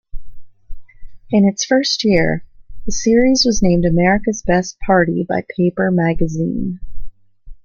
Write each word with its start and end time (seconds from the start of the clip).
In 1.29 1.45
its 1.45 1.63
first 1.63 2.03
year, 2.03 2.43
the 2.87 2.91
series 2.91 3.45
was 3.45 3.61
named 3.61 3.85
"America's 3.85 4.41
Best 4.41 4.79
Party" 4.79 5.23
by 5.29 5.43
Paper 5.55 5.91
Magazine. 5.91 6.79